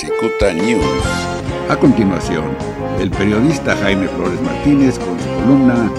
Cicuta 0.00 0.52
News. 0.52 1.02
A 1.68 1.76
continuación, 1.76 2.44
el 3.00 3.10
periodista 3.10 3.74
Jaime 3.78 4.06
Flores 4.06 4.40
Martínez 4.42 4.96
con 4.96 5.18
su 5.18 5.28
columna 5.28 5.90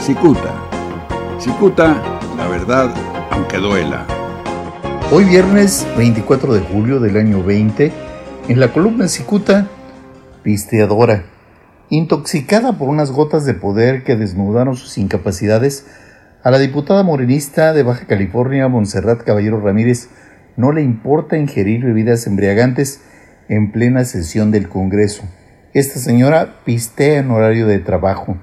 Cicuta. 0.00 0.54
Cicuta, 1.38 2.02
la 2.38 2.48
verdad, 2.48 2.94
aunque 3.30 3.58
duela. 3.58 4.06
Hoy 5.12 5.24
viernes 5.24 5.86
24 5.94 6.54
de 6.54 6.60
julio 6.60 7.00
del 7.00 7.18
año 7.18 7.44
20, 7.44 7.92
en 8.48 8.60
la 8.60 8.72
columna 8.72 9.08
Cicuta, 9.08 9.68
pisteadora, 10.42 11.24
intoxicada 11.90 12.78
por 12.78 12.88
unas 12.88 13.10
gotas 13.10 13.44
de 13.44 13.52
poder 13.52 14.04
que 14.04 14.16
desnudaron 14.16 14.74
sus 14.74 14.96
incapacidades, 14.96 15.86
a 16.42 16.50
la 16.50 16.58
diputada 16.58 17.02
morenista 17.02 17.74
de 17.74 17.82
Baja 17.82 18.06
California, 18.06 18.68
Montserrat 18.68 19.22
Caballero 19.22 19.60
Ramírez, 19.60 20.08
no 20.56 20.72
le 20.72 20.80
importa 20.80 21.36
ingerir 21.36 21.84
bebidas 21.84 22.26
embriagantes 22.26 23.02
en 23.48 23.72
plena 23.72 24.04
sesión 24.04 24.50
del 24.50 24.68
Congreso. 24.68 25.24
Esta 25.72 25.98
señora 25.98 26.60
pistea 26.64 27.18
en 27.18 27.30
horario 27.30 27.66
de 27.66 27.78
trabajo. 27.78 28.36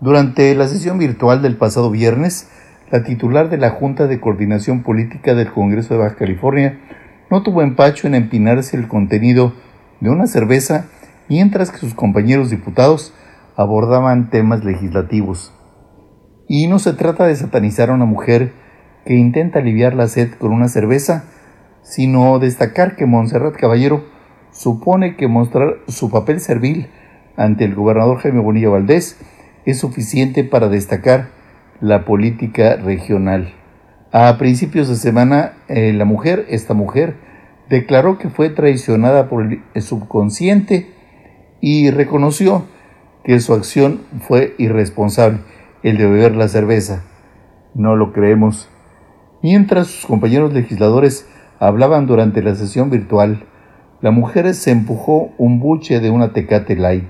Durante 0.00 0.54
la 0.54 0.68
sesión 0.68 0.98
virtual 0.98 1.42
del 1.42 1.56
pasado 1.56 1.90
viernes, 1.90 2.48
la 2.90 3.02
titular 3.02 3.50
de 3.50 3.58
la 3.58 3.70
Junta 3.70 4.06
de 4.06 4.20
Coordinación 4.20 4.82
Política 4.82 5.34
del 5.34 5.52
Congreso 5.52 5.94
de 5.94 6.00
Baja 6.00 6.16
California 6.16 6.78
no 7.30 7.42
tuvo 7.42 7.62
empacho 7.62 8.06
en 8.06 8.14
empinarse 8.14 8.76
el 8.76 8.88
contenido 8.88 9.52
de 10.00 10.10
una 10.10 10.26
cerveza 10.26 10.86
mientras 11.28 11.70
que 11.70 11.78
sus 11.78 11.94
compañeros 11.94 12.50
diputados 12.50 13.12
abordaban 13.56 14.30
temas 14.30 14.64
legislativos. 14.64 15.52
Y 16.48 16.68
no 16.68 16.78
se 16.78 16.92
trata 16.92 17.26
de 17.26 17.34
satanizar 17.34 17.90
a 17.90 17.94
una 17.94 18.04
mujer 18.04 18.52
que 19.04 19.14
intenta 19.14 19.58
aliviar 19.58 19.94
la 19.94 20.06
sed 20.06 20.34
con 20.38 20.52
una 20.52 20.68
cerveza, 20.68 21.24
sino 21.82 22.38
destacar 22.38 22.94
que 22.96 23.06
Montserrat 23.06 23.56
Caballero 23.56 24.04
supone 24.56 25.16
que 25.16 25.28
mostrar 25.28 25.76
su 25.86 26.10
papel 26.10 26.40
servil 26.40 26.88
ante 27.36 27.64
el 27.64 27.74
gobernador 27.74 28.18
Jaime 28.18 28.40
Bonilla 28.40 28.70
Valdés 28.70 29.18
es 29.66 29.78
suficiente 29.78 30.44
para 30.44 30.68
destacar 30.68 31.28
la 31.80 32.04
política 32.04 32.76
regional. 32.76 33.52
A 34.12 34.38
principios 34.38 34.88
de 34.88 34.96
semana, 34.96 35.52
eh, 35.68 35.92
la 35.92 36.06
mujer, 36.06 36.46
esta 36.48 36.72
mujer, 36.72 37.16
declaró 37.68 38.16
que 38.16 38.30
fue 38.30 38.48
traicionada 38.48 39.28
por 39.28 39.44
el 39.44 39.82
subconsciente 39.82 40.90
y 41.60 41.90
reconoció 41.90 42.64
que 43.24 43.40
su 43.40 43.52
acción 43.52 44.02
fue 44.20 44.54
irresponsable, 44.56 45.40
el 45.82 45.98
de 45.98 46.06
beber 46.06 46.34
la 46.34 46.48
cerveza. 46.48 47.02
No 47.74 47.96
lo 47.96 48.12
creemos. 48.12 48.70
Mientras 49.42 49.88
sus 49.88 50.06
compañeros 50.06 50.54
legisladores 50.54 51.28
hablaban 51.58 52.06
durante 52.06 52.42
la 52.42 52.54
sesión 52.54 52.88
virtual, 52.88 53.44
la 54.02 54.10
mujer 54.10 54.54
se 54.54 54.70
empujó 54.70 55.30
un 55.38 55.58
buche 55.58 56.00
de 56.00 56.10
una 56.10 56.32
Tecate 56.32 56.76
Light. 56.76 57.04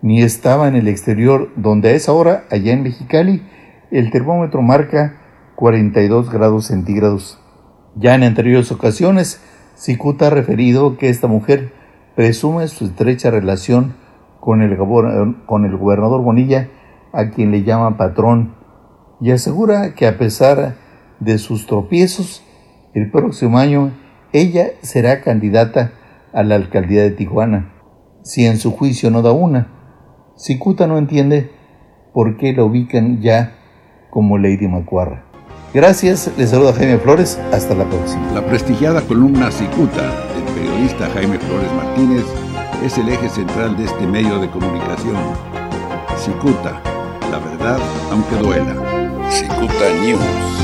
Ni 0.00 0.22
estaba 0.22 0.68
en 0.68 0.76
el 0.76 0.86
exterior, 0.86 1.50
donde 1.56 1.88
a 1.90 1.92
esa 1.92 2.12
hora, 2.12 2.44
allá 2.50 2.72
en 2.72 2.82
Mexicali, 2.82 3.42
el 3.90 4.10
termómetro 4.10 4.62
marca 4.62 5.16
42 5.56 6.30
grados 6.30 6.66
centígrados. 6.66 7.40
Ya 7.96 8.14
en 8.14 8.22
anteriores 8.22 8.70
ocasiones, 8.70 9.42
Cicuta 9.76 10.28
ha 10.28 10.30
referido 10.30 10.96
que 10.96 11.08
esta 11.08 11.26
mujer 11.26 11.72
presume 12.14 12.68
su 12.68 12.86
estrecha 12.86 13.30
relación 13.30 13.94
con 14.38 14.62
el, 14.62 14.76
con 15.46 15.64
el 15.64 15.76
gobernador 15.76 16.22
Bonilla, 16.22 16.68
a 17.12 17.30
quien 17.30 17.50
le 17.50 17.64
llama 17.64 17.96
patrón, 17.96 18.54
y 19.20 19.32
asegura 19.32 19.94
que 19.94 20.06
a 20.06 20.16
pesar 20.16 20.76
de 21.18 21.38
sus 21.38 21.66
tropiezos, 21.66 22.42
el 22.94 23.10
próximo 23.10 23.58
año 23.58 23.90
ella 24.32 24.68
será 24.82 25.20
candidata 25.22 25.92
a 26.32 26.42
la 26.42 26.54
alcaldía 26.54 27.02
de 27.02 27.10
Tijuana, 27.10 27.72
si 28.22 28.46
en 28.46 28.58
su 28.58 28.72
juicio 28.72 29.10
no 29.10 29.22
da 29.22 29.32
una. 29.32 29.72
Cicuta 30.36 30.86
no 30.86 30.98
entiende 30.98 31.50
por 32.12 32.36
qué 32.36 32.52
la 32.52 32.64
ubican 32.64 33.20
ya 33.20 33.56
como 34.10 34.38
Lady 34.38 34.68
Macuarra. 34.68 35.24
Gracias, 35.72 36.32
les 36.36 36.50
saluda 36.50 36.72
Jaime 36.72 36.98
Flores, 36.98 37.38
hasta 37.52 37.74
la 37.74 37.84
próxima. 37.84 38.32
La 38.32 38.44
prestigiada 38.44 39.02
columna 39.02 39.50
Cicuta 39.50 40.02
del 40.34 40.44
periodista 40.54 41.08
Jaime 41.10 41.38
Flores 41.38 41.72
Martínez 41.74 42.24
es 42.84 42.98
el 42.98 43.08
eje 43.08 43.28
central 43.28 43.76
de 43.76 43.84
este 43.84 44.06
medio 44.06 44.40
de 44.40 44.50
comunicación. 44.50 45.16
Cicuta, 46.16 46.82
la 47.30 47.38
verdad 47.38 47.78
aunque 48.10 48.36
duela. 48.36 48.74
Cicuta 49.30 49.84
News. 50.02 50.59